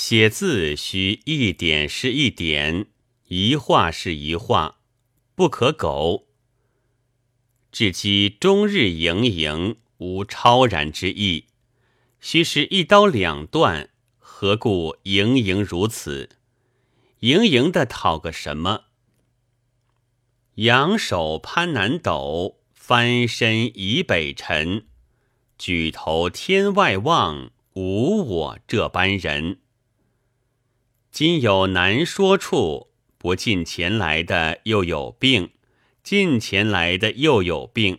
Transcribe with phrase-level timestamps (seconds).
[0.00, 2.86] 写字须一点是一点，
[3.26, 4.76] 一画是一画，
[5.34, 6.28] 不可苟。
[7.72, 11.46] 至今终日盈盈，无超然之意。
[12.20, 16.28] 须是一刀两断，何故盈盈如此？
[17.18, 18.84] 盈盈的讨个什么？
[20.54, 24.86] 仰首攀南斗，翻身倚北辰。
[25.58, 29.58] 举头天外望，无我这般人。
[31.10, 35.50] 今有难说处，不近前来的又有病。
[36.02, 37.98] 近前来的又有病，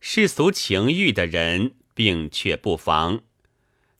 [0.00, 3.22] 世俗情欲的人病却不防，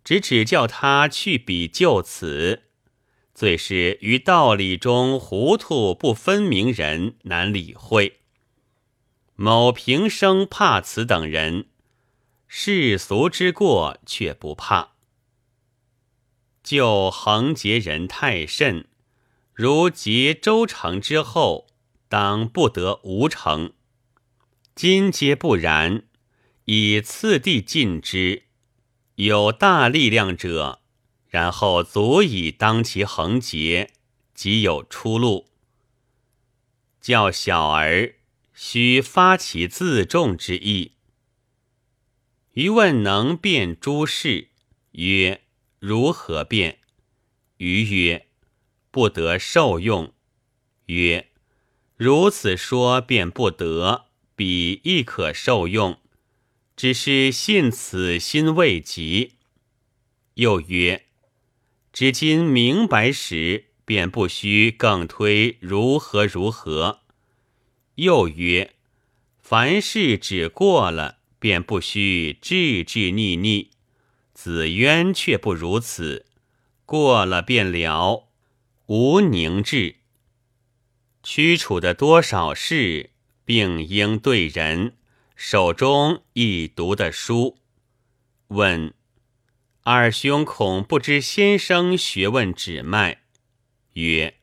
[0.05, 2.65] 只指叫他去比就此。
[3.35, 8.19] 最是于道理中糊涂不分明人难理会。
[9.35, 11.69] 某平生怕此等人，
[12.47, 14.92] 世俗之过却不怕。
[16.62, 18.87] 就横结人太甚，
[19.53, 21.67] 如结周成之后。
[22.09, 23.73] 当不得无成，
[24.75, 26.05] 今皆不然，
[26.67, 28.42] 以次第尽之。
[29.14, 30.83] 有大力量者，
[31.28, 33.92] 然后足以当其横结，
[34.34, 35.48] 即有出路。
[37.00, 38.17] 教小儿
[38.53, 40.92] 须发其自重之意。
[42.53, 44.48] 余问能辨诸事，
[44.91, 45.42] 曰：
[45.84, 46.78] 如何辨？
[47.56, 48.28] 余曰：
[48.92, 50.14] 不得受用。
[50.86, 51.33] 曰。
[51.97, 54.05] 如此说便不得，
[54.36, 55.98] 彼亦可受用，
[56.77, 59.33] 只是信此心未及。
[60.34, 61.06] 又曰：
[61.92, 67.00] 至今明白时，便不须更推如何如何。
[67.97, 68.77] 又曰：
[69.41, 73.70] 凡事只过了，便不须滞滞腻腻。
[74.43, 76.27] 子渊却不如此，
[76.85, 78.29] 过了便了，
[78.87, 79.99] 无凝滞。
[81.23, 83.11] 屈楚的多少事，
[83.45, 84.97] 并应对人，
[85.37, 87.59] 手中亦读的书。
[88.49, 88.93] 问
[89.84, 93.22] 二兄恐不知先生学问指脉，
[93.93, 94.34] 曰：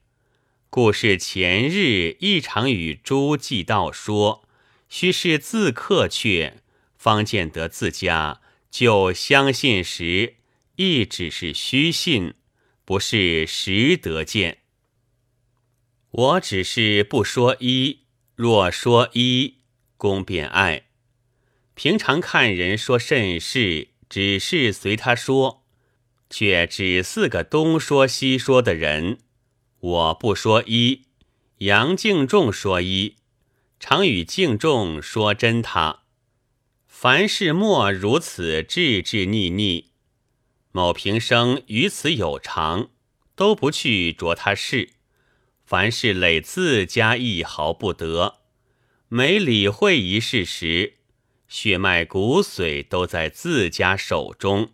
[0.70, 4.48] 故事前日一常与诸记道说，
[4.88, 6.62] 须是自刻却，
[6.96, 8.40] 方见得自家
[8.72, 10.36] 就相信时，
[10.76, 12.36] 亦只是虚信，
[12.86, 14.60] 不是实得见。
[16.12, 18.02] 我只是不说一，
[18.36, 19.58] 若说一，
[19.98, 20.86] 公便爱。
[21.74, 25.66] 平常看人说甚事，只是随他说，
[26.30, 29.20] 却只四个东说西说的人。
[29.80, 31.06] 我不说一，
[31.60, 33.16] 杨敬仲说一，
[33.80, 36.04] 常与敬仲说真他。
[37.02, 39.92] 凡事莫如此滞滞腻腻。
[40.74, 42.90] 某平生于此有常，
[43.38, 44.90] 都不去着他事。
[45.64, 48.40] 凡事累自家一毫不得，
[49.08, 50.96] 每理会一事时，
[51.48, 54.74] 血脉骨髓都在自家手中。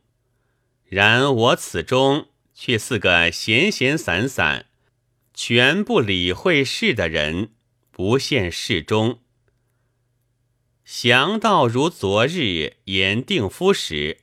[0.86, 4.66] 然我此中却似个闲闲散散、
[5.36, 7.52] 全不理会事的人，
[7.92, 9.20] 不现事中。
[10.86, 14.20] 祥道如昨日言定夫时，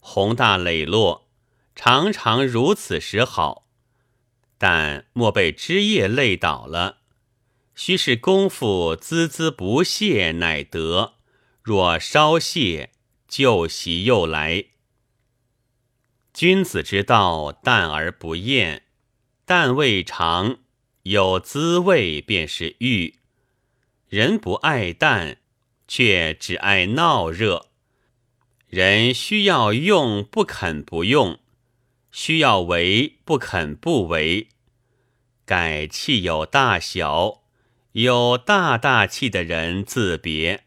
[0.00, 1.28] 宏大磊落，
[1.76, 3.68] 常常如此时好。
[4.56, 7.00] 但莫被枝叶累倒了，
[7.74, 11.16] 须是功夫孜孜不懈，乃得。
[11.62, 12.92] 若稍懈，
[13.28, 14.64] 旧习又来。
[16.32, 18.84] 君子之道，淡而不厌，
[19.44, 20.60] 淡未尝
[21.02, 23.16] 有滋味，便是欲。
[24.08, 25.36] 人不爱淡，
[25.88, 27.66] 却只爱闹热。
[28.68, 31.40] 人需要用，不肯不用。
[32.10, 34.48] 需要为不肯不为，
[35.44, 37.42] 改气有大小，
[37.92, 40.64] 有大大气的人自别。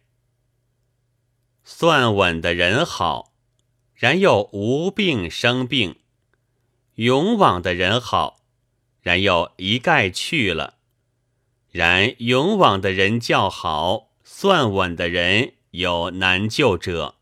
[1.64, 3.34] 算稳的人好，
[3.96, 5.96] 然又无病生病；
[6.96, 8.42] 勇往的人好，
[9.02, 10.76] 然又一概去了。
[11.72, 17.16] 然勇往的人较好，算稳的人有难救者。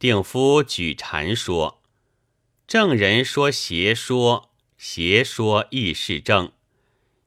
[0.00, 1.80] 定夫举禅说。
[2.66, 6.48] 正人说邪说，邪说亦是正；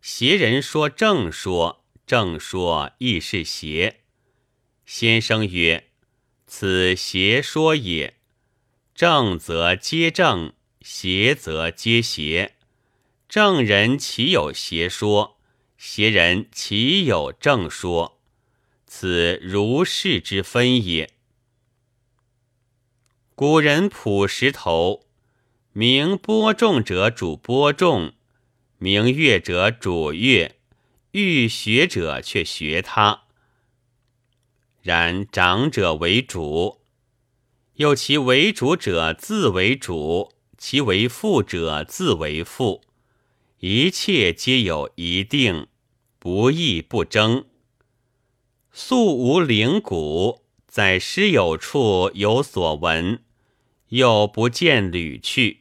[0.01, 4.01] 邪人说正说，正说亦是邪。
[4.85, 5.89] 先生曰
[6.45, 8.17] ：“此邪说也。
[8.93, 12.57] 正则皆正，邪则皆邪。
[13.29, 15.39] 正人岂有邪说？
[15.77, 18.18] 邪人岂有正说？
[18.91, 21.11] 此如是之分也。
[23.35, 25.05] 古人朴石头。”
[25.71, 28.13] 名播种者主播种，
[28.79, 30.55] 名乐者主乐，
[31.11, 33.25] 欲学者却学他。
[34.81, 36.81] 然长者为主，
[37.75, 42.81] 又其为主者自为主，其为父者自为父，
[43.59, 45.67] 一切皆有一定，
[46.17, 47.45] 不义不争。
[48.71, 53.23] 素无灵骨，在师友处有所闻，
[53.89, 55.59] 又不见履去，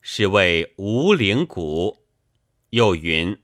[0.00, 2.04] 是谓无灵骨。
[2.70, 3.38] 又云：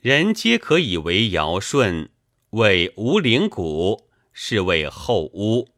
[0.00, 2.10] 人皆可以为尧舜，
[2.50, 4.08] 谓无灵骨。
[4.40, 5.70] 是谓后屋，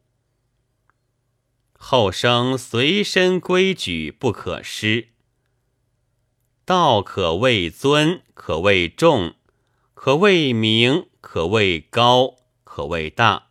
[1.73, 5.07] 后生随身规矩不可失。
[6.63, 9.33] 道可谓尊，可谓重，
[9.95, 12.35] 可谓明，可谓高，
[12.73, 13.49] 可谓大。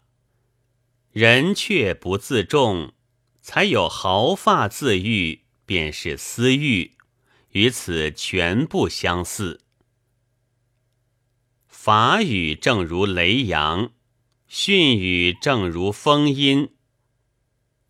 [1.13, 2.95] 人却不自重，
[3.43, 6.97] 才有毫发自欲，便是私欲，
[7.51, 9.61] 与此全不相似。
[11.69, 13.93] 法语正如雷阳。
[14.49, 16.71] 训语正如风音，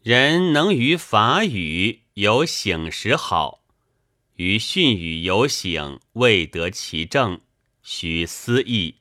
[0.02, 3.62] 人能于法语有醒时好，
[4.34, 7.40] 于训语有醒未得其正，
[7.82, 8.99] 须思义。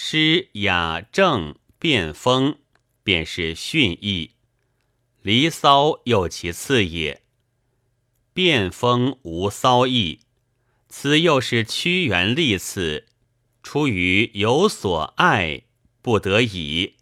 [0.00, 2.58] 诗雅正变风，
[3.02, 4.36] 便是训义。
[5.22, 7.24] 离骚又其次也。
[8.32, 10.20] 变风无骚意，
[10.88, 13.08] 此又是屈原立次，
[13.60, 15.64] 出于有所爱。
[16.00, 16.94] 不得已，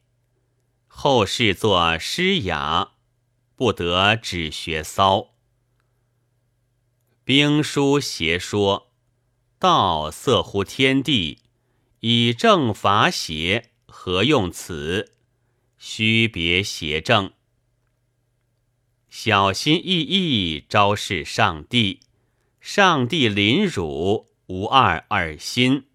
[0.86, 2.92] 后世作诗雅，
[3.54, 5.34] 不得只学骚。
[7.24, 8.90] 兵书邪说，
[9.58, 11.42] 道色乎天地，
[12.00, 15.12] 以正法邪，何用此？
[15.78, 17.32] 须别邪正，
[19.08, 22.00] 小心翼翼昭示上帝。
[22.60, 25.86] 上帝临汝，无二二心。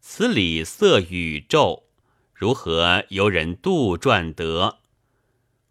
[0.00, 1.84] 此理色宇宙。
[2.34, 4.80] 如何由人杜撰得？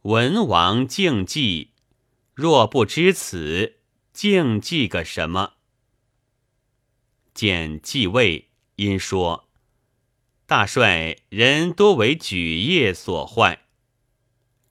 [0.04, 1.72] 文王敬祭，
[2.34, 3.80] 若不知此，
[4.14, 5.56] 敬祭个什么？
[7.34, 9.50] 见继位，因说：
[10.52, 13.62] 大帅人多为举业所坏，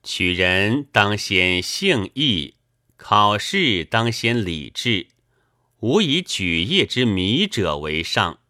[0.03, 2.57] 取人当先性义，
[2.99, 5.07] 考试当先礼智，
[5.79, 8.41] 无以举业之迷者为上。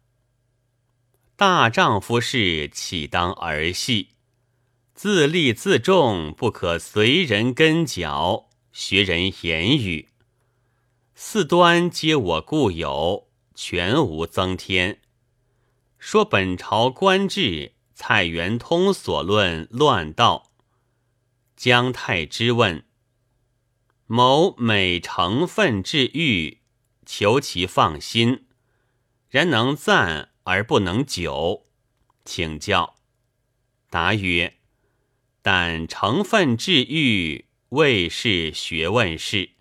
[1.37, 4.09] 大丈夫事岂当儿戏？
[4.93, 10.09] 自立自重，不可随人跟脚，学人言语。
[11.15, 14.99] 四端皆我固有，全无增添。
[16.01, 20.51] 说本朝官制，蔡元通所论乱道。
[21.55, 22.83] 姜太之问：
[24.07, 26.57] 某每成分治欲，
[27.05, 28.47] 求其放心，
[29.29, 30.29] 然能赞。
[30.43, 31.67] 而不能久，
[32.25, 32.95] 请教。
[33.91, 34.57] 答曰：
[35.43, 39.51] 但成分治愈，未是学问事；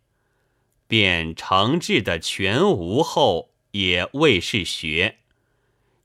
[0.86, 5.18] 便成治的全无后，也未是学。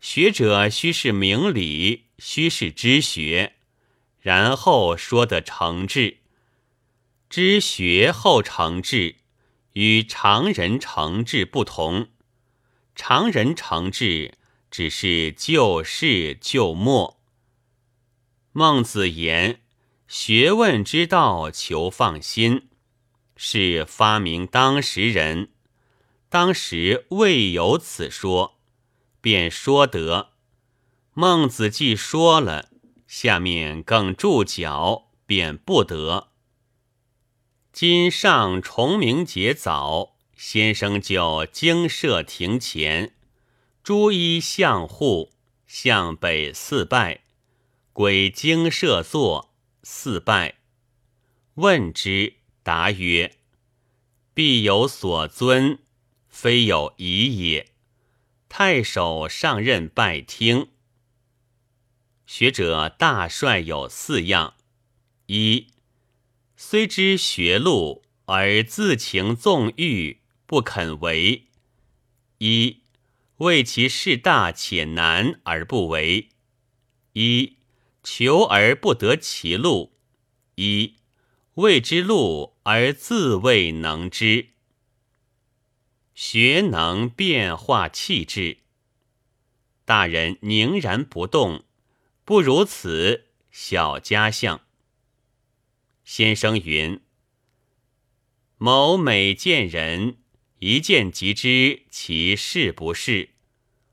[0.08, 3.54] 学者须是明理，须是知学，
[4.22, 6.18] 然后说得成治。
[7.28, 9.16] 知学后成治，
[9.74, 12.10] 与常人成治不同。
[12.96, 14.36] 常人成治。
[14.70, 17.20] 只是就事就末。
[18.52, 19.62] 孟子言
[20.08, 22.68] ：“学问之道，求放心。”
[23.38, 25.50] 是发明当时人，
[26.30, 28.55] 当时未有此说，
[29.26, 30.34] 便说得。
[31.16, 32.70] 孟子既说了，
[33.08, 36.28] 下面更注脚，便不得。
[37.74, 43.16] 今上崇明节早，先生就经舍庭前。
[43.82, 45.32] 诸衣向户，
[45.66, 47.22] 向北四拜，
[47.94, 50.60] 归经舍坐四拜。
[51.56, 53.38] 问之，答曰
[54.36, 55.80] ：“必有所尊，
[56.30, 57.72] 非有疑也。”
[58.58, 60.70] 太守上任拜听。
[62.26, 64.54] 学者大帅有四样：
[65.26, 65.68] 一，
[66.56, 71.48] 虽知学路，而自情纵欲，不肯为。
[72.38, 72.84] 一。
[73.40, 76.30] 为其事大且难而不为，
[77.12, 77.58] 一
[78.04, 79.92] 求而不得其路；
[80.56, 80.96] 一
[81.56, 84.52] 未知路而自谓能知。
[86.16, 88.60] 学能变化气质，
[89.84, 91.66] 大人凝然不动，
[92.24, 94.62] 不如此小家相。
[96.06, 97.02] 先生云：
[98.58, 100.20] 某每见人，
[100.60, 103.32] 一见即知其是不是，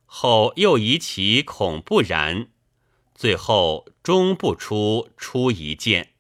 [0.06, 2.50] 后又疑其恐不然，
[3.16, 6.11] 最后终不出出一见。